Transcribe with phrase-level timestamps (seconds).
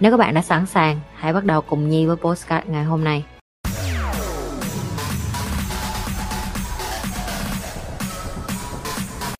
[0.00, 3.04] Nếu các bạn đã sẵn sàng, hãy bắt đầu cùng Nhi với postcard ngày hôm
[3.04, 3.24] nay.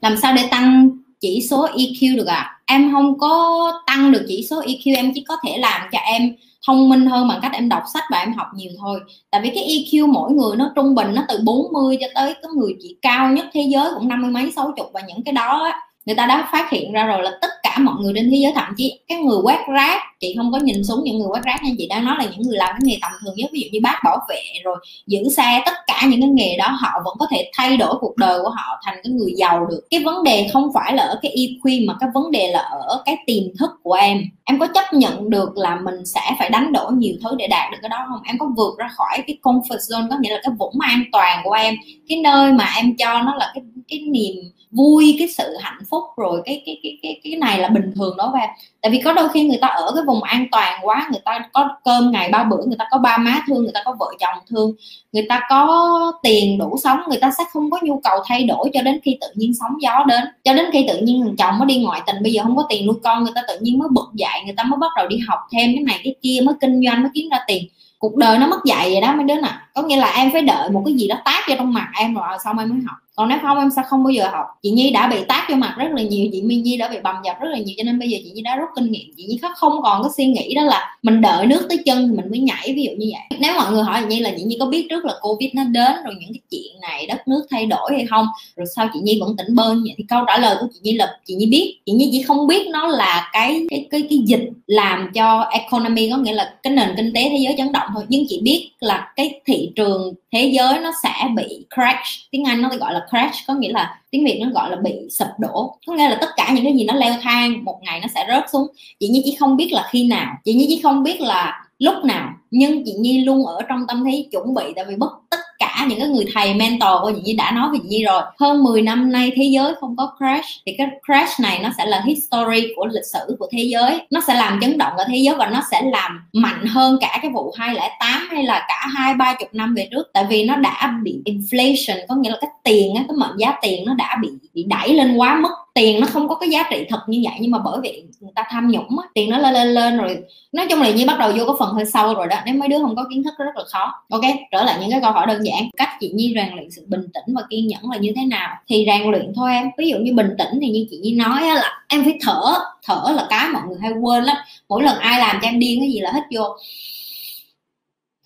[0.00, 2.58] làm sao để tăng chỉ số EQ được ạ à?
[2.66, 6.34] em không có tăng được chỉ số EQ em chỉ có thể làm cho em
[6.66, 9.00] thông minh hơn bằng cách em đọc sách và em học nhiều thôi
[9.30, 12.48] tại vì cái EQ mỗi người nó trung bình nó từ 40 cho tới có
[12.56, 15.32] người chỉ cao nhất thế giới cũng năm mươi mấy sáu chục và những cái
[15.32, 18.30] đó á, người ta đã phát hiện ra rồi là tất cả mọi người trên
[18.30, 21.28] thế giới, thậm chí cái người quét rác, chị không có nhìn xuống những người
[21.30, 23.50] quét rác nhưng chị đang nói là những người làm cái nghề tầm thường nhất,
[23.52, 24.76] ví dụ như bác bảo vệ rồi
[25.06, 28.16] giữ xe, tất cả những cái nghề đó họ vẫn có thể thay đổi cuộc
[28.16, 29.80] đời của họ thành cái người giàu được.
[29.90, 33.02] Cái vấn đề không phải là ở cái EQ mà cái vấn đề là ở
[33.04, 34.22] cái tiềm thức của em.
[34.44, 37.72] Em có chấp nhận được là mình sẽ phải đánh đổi nhiều thứ để đạt
[37.72, 38.20] được cái đó không?
[38.24, 41.40] Em có vượt ra khỏi cái comfort zone, có nghĩa là cái vũng an toàn
[41.44, 41.74] của em,
[42.08, 44.34] cái nơi mà em cho nó là cái cái niềm
[44.70, 48.16] vui, cái sự hạnh phúc, rồi cái cái cái cái cái này là bình thường
[48.16, 48.40] đó và
[48.82, 51.48] tại vì có đôi khi người ta ở cái vùng an toàn quá, người ta
[51.52, 54.06] có cơm ngày ba bữa, người ta có ba má thương, người ta có vợ
[54.20, 54.72] chồng thương,
[55.12, 58.70] người ta có tiền đủ sống, người ta sẽ không có nhu cầu thay đổi
[58.74, 60.24] cho đến khi tự nhiên sóng gió đến.
[60.44, 62.66] Cho đến khi tự nhiên thằng chồng mới đi ngoại tình, bây giờ không có
[62.68, 65.08] tiền nuôi con, người ta tự nhiên mới bực dậy người ta mới bắt đầu
[65.08, 67.64] đi học thêm cái này cái kia, mới kinh doanh, mới kiếm ra tiền.
[67.98, 69.52] Cuộc đời nó mất dạy vậy đó mấy đứa nè.
[69.74, 72.14] Có nghĩa là em phải đợi một cái gì đó tác vô trong mặt em
[72.14, 74.46] rồi à, xong em mới học còn nếu không, em sẽ không bao giờ học.
[74.62, 76.96] Chị nhi đã bị tác vô mặt rất là nhiều, chị minh nhi đã bị
[77.02, 79.10] bầm dập rất là nhiều, cho nên bây giờ chị nhi đã rút kinh nghiệm.
[79.16, 82.16] Chị nhi không còn có suy nghĩ đó là mình đợi nước tới chân thì
[82.16, 83.38] mình mới nhảy, ví dụ như vậy.
[83.40, 85.64] Nếu mọi người hỏi chị nhi là chị nhi có biết trước là covid nó
[85.64, 88.26] đến rồi những cái chuyện này, đất nước thay đổi hay không,
[88.56, 89.94] rồi sao chị nhi vẫn tỉnh bơn vậy?
[89.98, 91.78] Thì câu trả lời của chị nhi là chị nhi biết.
[91.86, 96.10] Chị nhi chỉ không biết nó là cái cái cái cái dịch làm cho economy,
[96.10, 98.04] có nghĩa là cái nền kinh tế thế giới chấn động thôi.
[98.08, 102.30] Nhưng chị biết là cái thị trường thế giới nó sẽ bị crash.
[102.30, 104.92] Tiếng anh nó gọi là crash, có nghĩa là tiếng việt nó gọi là bị
[105.10, 105.76] sụp đổ.
[105.86, 108.24] Có nghĩa là tất cả những cái gì nó leo thang, một ngày nó sẽ
[108.28, 108.66] rớt xuống.
[109.00, 110.34] Chị nhi chỉ không biết là khi nào.
[110.44, 112.32] Chị nhi chỉ không biết là lúc nào.
[112.50, 115.39] Nhưng chị nhi luôn ở trong tâm thế chuẩn bị, tại vì bất tất
[115.80, 118.22] cả những cái người thầy, mentor của chị Nhi đã nói về chị Nhi rồi.
[118.40, 121.86] Hơn 10 năm nay thế giới không có crash, thì cái crash này nó sẽ
[121.86, 124.00] là history của lịch sử của thế giới.
[124.10, 127.18] Nó sẽ làm chấn động cả thế giới và nó sẽ làm mạnh hơn cả
[127.22, 130.10] cái vụ 208 hay là cả hai, ba chục năm về trước.
[130.12, 133.84] Tại vì nó đã bị inflation, có nghĩa là cái tiền cái mệnh giá tiền
[133.86, 136.86] nó đã bị bị đẩy lên quá mức tiền nó không có cái giá trị
[136.88, 139.54] thật như vậy nhưng mà bởi vì người ta tham nhũng á, tiền nó lên
[139.54, 140.22] lên lên rồi
[140.52, 142.68] nói chung là như bắt đầu vô cái phần hơi sâu rồi đó nếu mấy
[142.68, 144.04] đứa không có kiến thức rất là khó.
[144.10, 144.20] Ok
[144.52, 147.02] trở lại những cái câu hỏi đơn giản cách chị nhi rèn luyện sự bình
[147.14, 148.56] tĩnh và kiên nhẫn là như thế nào?
[148.68, 151.42] Thì rèn luyện thôi em ví dụ như bình tĩnh thì như chị nhi nói
[151.42, 152.40] là em phải thở
[152.82, 154.36] thở là cái mọi người hay quên lắm
[154.68, 156.56] mỗi lần ai làm cho em điên cái gì là hít vô.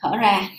[0.01, 0.51] Thở ra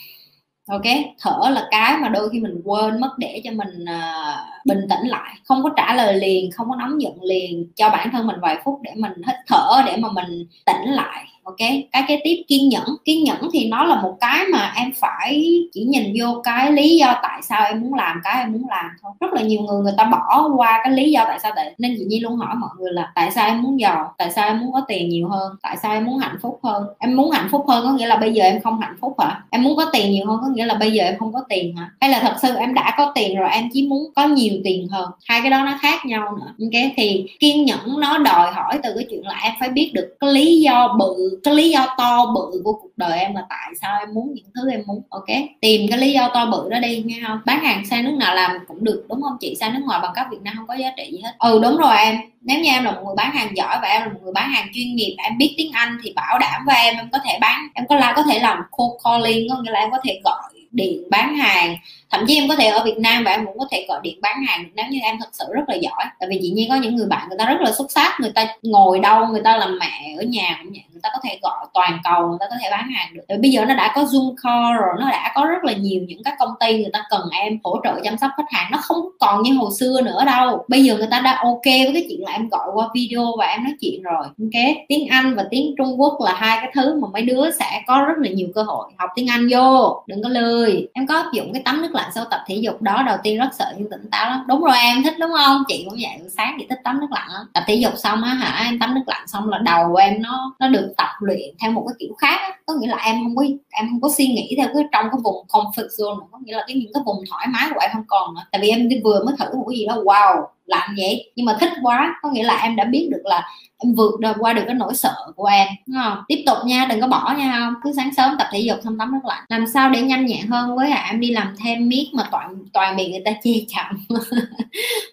[0.68, 0.82] ok
[1.20, 5.08] thở là cái mà đôi khi mình quên mất để cho mình uh, bình tĩnh
[5.08, 8.40] lại, không có trả lời liền, không có nóng giận liền, cho bản thân mình
[8.42, 11.58] vài phút để mình hít thở, để mà mình tỉnh lại, ok?
[11.92, 12.84] Cái kế tiếp kiên nhẫn.
[13.06, 16.98] Kiên nhẫn thì nó là một cái mà em phải chỉ nhìn vô cái lý
[16.98, 19.12] do tại sao em muốn làm cái em muốn làm thôi.
[19.20, 21.96] Rất là nhiều người người ta bỏ qua cái lý do tại sao tại nên
[21.98, 24.60] chị nhi luôn hỏi mọi người là tại sao em muốn giàu, tại sao em
[24.60, 26.84] muốn có tiền nhiều hơn, tại sao em muốn hạnh phúc hơn?
[27.00, 29.42] Em muốn hạnh phúc hơn có nghĩa là bây giờ em không hạnh phúc hả?
[29.50, 31.76] Em muốn có tiền nhiều hơn có nghĩa là bây giờ em không có tiền
[31.76, 31.90] hả?
[32.02, 34.88] Hay là thật sự em đã có tiền rồi, em chỉ muốn có nhiều tiền
[34.88, 35.10] hơn.
[35.26, 36.54] Hai cái đó nó khác nhau nữa.
[36.62, 40.18] Ok, thì kiên nhẫn nó đòi hỏi từ cái chuyện là em phải biết được
[40.20, 43.74] cái lý do bự, cái lý do to bự của cuộc đời em là tại
[43.82, 45.02] sao em muốn những thứ em muốn.
[45.10, 45.26] Ok,
[45.62, 47.40] tìm cái lý do to bự đó đi, nghe không?
[47.46, 49.38] Bán hàng sang nước nào làm cũng được, đúng không?
[49.40, 51.32] Chị sang nước ngoài bằng cấp việt nam không có giá trị gì hết.
[51.40, 52.18] Ừ đúng rồi em.
[52.42, 54.50] Nếu như em là một người bán hàng giỏi và em là một người bán
[54.50, 57.38] hàng chuyên nghiệp, em biết tiếng anh thì bảo đảm với em em có thể
[57.42, 60.20] bán, em có là có thể làm cold calling, có nghĩa là em có thể
[60.24, 60.42] gọi
[60.72, 61.76] điện bán hàng
[62.16, 64.20] thậm chí em có thể ở Việt Nam và em cũng có thể gọi điện
[64.22, 66.06] bán hàng nếu như em thật sự rất là giỏi.
[66.20, 68.32] Tại vì chị nhiên có những người bạn người ta rất là xuất sắc, người
[68.36, 71.40] ta ngồi đâu, người ta làm mẹ ở nhà cũng vậy, người ta có thể
[71.42, 73.24] gọi toàn cầu, người ta có thể bán hàng được.
[73.30, 76.02] Rồi bây giờ nó đã có zoom call rồi, nó đã có rất là nhiều
[76.08, 78.78] những các công ty người ta cần em hỗ trợ chăm sóc khách hàng, nó
[78.82, 80.66] không còn như hồi xưa nữa đâu.
[80.68, 83.46] Bây giờ người ta đã ok với cái chuyện là em gọi qua video và
[83.46, 84.26] em nói chuyện rồi.
[84.26, 87.82] Ok, tiếng Anh và tiếng Trung Quốc là hai cái thứ mà mấy đứa sẽ
[87.88, 90.04] có rất là nhiều cơ hội học tiếng Anh vô.
[90.08, 90.88] Đừng có lười.
[90.94, 93.38] Em có áp dụng cái tấm nước lạnh sau tập thể dục đó, đầu tiên
[93.38, 96.30] rất sợ nhưng tỉnh táo lắm đúng rồi, em thích đúng không chị cũng vậy,
[96.38, 98.96] sáng chị thích tắm nước lạnh lắm tập thể dục xong á hả, em tắm
[98.96, 102.16] nước lạnh xong là đầu em nó nó được tập luyện theo một cái kiểu
[102.18, 102.58] khác á.
[102.66, 105.20] có nghĩa là em không có, em không có suy nghĩ theo cái trong cái
[105.24, 106.26] vùng comfort zone nữa.
[106.32, 108.62] có nghĩa là cái những cái vùng thoải mái của em không còn nữa tại
[108.62, 111.32] vì em vừa mới thử một cái gì đó, wow lạnh vậy?
[111.36, 113.44] Nhưng mà thích quá, có nghĩa là em đã biết được là
[113.78, 116.18] em vượt được, qua được cái nỗi sợ của em, đúng không?
[116.28, 117.74] Tiếp tục nha, đừng có bỏ nha, không?
[117.84, 119.44] Cứ sáng sớm tập thể dục xong tắm nước lạnh.
[119.50, 121.08] Làm sao để nhanh nhẹn hơn với hả?
[121.12, 124.20] Em đi làm thêm miết mà toàn toàn bị người ta chê chậm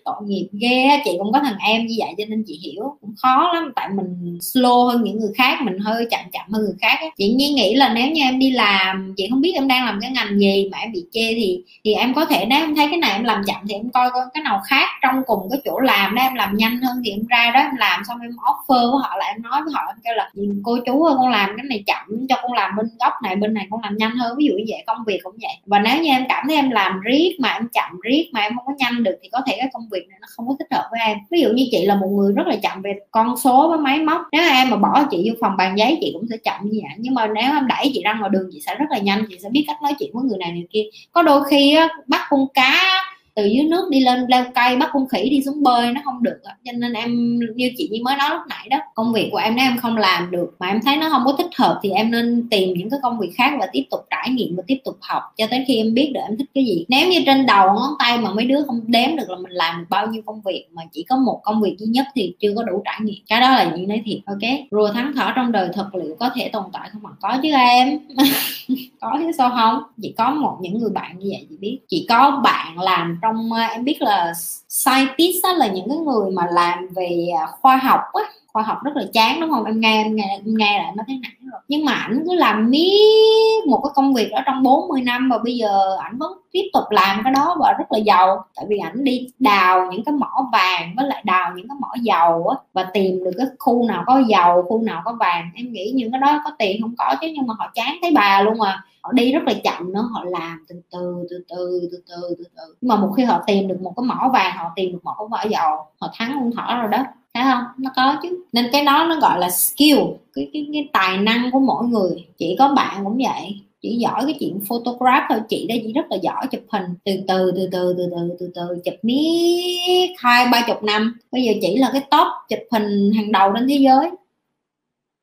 [0.04, 2.96] tội nghiệp ghê chị cũng có thằng em như vậy cho nên chị hiểu.
[3.00, 6.62] Cũng khó lắm, tại mình slow hơn những người khác, mình hơi chậm chậm hơn
[6.62, 9.68] người khác chị nhi nghĩ là nếu như em đi làm, chị không biết em
[9.68, 12.58] đang làm cái ngành gì mà em bị chê thì thì em có thể, nếu
[12.58, 15.22] em thấy cái này em làm chậm thì em coi coi cái nào khác trong
[15.26, 18.02] cùng cái chỗ làm đó em làm nhanh hơn thì em ra đó em làm
[18.08, 20.78] xong em offer với họ là em nói với họ em kêu là ừ, cô
[20.86, 23.66] chú ơi con làm cái này chậm cho con làm bên góc này bên này
[23.70, 24.36] con làm nhanh hơn.
[24.38, 25.52] Ví dụ như vậy công việc cũng vậy.
[25.66, 28.56] Và nếu như em cảm thấy em làm riết mà em chậm riết mà em
[28.56, 30.68] không có nhanh được thì có thể cái công việc này nó không có thích
[30.70, 31.18] hợp với em.
[31.30, 33.98] Ví dụ như chị là một người rất là chậm về con số với máy
[33.98, 36.80] móc nếu em mà bỏ chị vô phòng bàn giấy chị cũng sẽ chậm như
[36.82, 36.96] vậy.
[36.98, 39.38] Nhưng mà nếu em đẩy chị ra ngoài đường chị sẽ rất là nhanh chị
[39.42, 40.84] sẽ biết cách nói chuyện với người này người kia.
[41.12, 43.02] Có đôi khi á, bắt con cá
[43.34, 46.22] từ dưới nước đi lên leo cây, bắt con khỉ đi xuống bơi, nó không
[46.22, 49.38] được cho nên em, như chị như mới nói lúc nãy đó, công việc của
[49.38, 51.90] em, nếu em không làm được mà em thấy nó không có thích hợp thì
[51.90, 54.78] em nên tìm những cái công việc khác và tiếp tục trải nghiệm và tiếp
[54.84, 56.84] tục học cho tới khi em biết được em thích cái gì.
[56.88, 59.78] Nếu như trên đầu ngón tay mà mấy đứa không đếm được là mình làm
[59.78, 62.52] được bao nhiêu công việc mà chỉ có một công việc duy nhất thì chưa
[62.56, 63.24] có đủ trải nghiệm.
[63.28, 64.50] Cái đó là những nói thiệt, ok?
[64.70, 67.50] Rùa thắng thỏ trong đời thật liệu có thể tồn tại không mà có chứ
[67.52, 67.98] em.
[69.02, 69.82] có chứ, sao không?
[70.02, 71.80] Chỉ có một những người bạn như vậy chị biết.
[71.88, 74.32] Chỉ có bạn làm trong à, em biết là
[74.68, 78.22] scientist là những cái người mà làm về à, khoa học á
[78.52, 79.64] khoa học rất là chán, đúng không?
[79.64, 82.34] Em nghe em nghe em nghe lại nó thấy nản rồi nhưng mà ảnh cứ
[82.34, 86.32] làm miết một cái công việc đó trong 40 năm và bây giờ ảnh vẫn
[86.52, 88.44] tiếp tục làm cái đó và rất là giàu.
[88.56, 91.88] Tại vì ảnh đi đào những cái mỏ vàng với lại đào những cái mỏ
[92.02, 95.50] dầu á và tìm được cái khu nào có dầu, khu nào có vàng.
[95.54, 98.10] Em nghĩ những cái đó có tiền không có chứ, nhưng mà họ chán thấy
[98.14, 98.84] bà luôn à.
[99.02, 102.44] Họ đi rất là chậm nữa, họ làm từ từ từ từ từ từ từ
[102.56, 102.74] từ.
[102.80, 105.14] Nhưng mà một khi họ tìm được một cái mỏ vàng, họ tìm được một
[105.18, 106.98] cái mỏ dầu, họ thắng con thỏ rồi đó
[107.34, 107.64] thấy không?
[107.78, 108.44] Nó có chứ.
[108.52, 109.98] Nên cái đó nó gọi là skill.
[110.34, 112.26] Cái cái, cái tài năng của mỗi người.
[112.38, 113.60] Chỉ có bạn cũng vậy.
[113.80, 115.40] Chỉ giỏi cái chuyện photograph thôi.
[115.48, 116.84] Chị đây chị rất là giỏi chụp hình.
[117.04, 118.80] Từ từ từ từ từ từ từ từ.
[118.84, 121.18] Chụp miết hai ba chục năm.
[121.32, 124.10] Bây giờ chỉ là cái top chụp hình hàng đầu trên thế giới.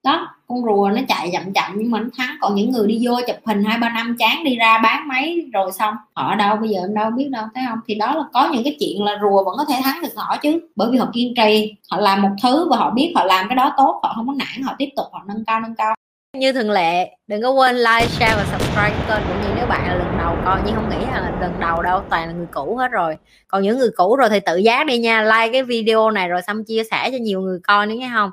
[0.03, 2.35] Đó con rùa nó chạy chậm chậm nhưng mà nó thắng.
[2.41, 5.37] Còn những người đi vô chụp hình hai ba năm chán đi ra bán máy
[5.53, 7.79] rồi xong, họ ở đâu bây giờ em đâu biết đâu, thấy không?
[7.87, 10.37] Thì đó là có những cái chuyện là rùa vẫn có thể thắng được họ
[10.37, 10.59] chứ.
[10.75, 13.55] Bởi vì họ kiên trì, họ làm một thứ và họ biết họ làm cái
[13.55, 15.95] đó tốt, họ không có nản, họ tiếp tục, họ nâng cao nâng cao.
[16.37, 19.87] Như thường lệ, đừng có quên like, share và subscribe kênh cũng như nếu bạn
[19.87, 22.75] là lần đầu coi nhưng không nghĩ là lần đầu đâu, toàn là người cũ
[22.75, 23.15] hết rồi.
[23.47, 26.41] Còn những người cũ rồi thì tự giác đi nha, like cái video này rồi
[26.47, 28.31] xong chia sẻ cho nhiều người coi nữa nghe không?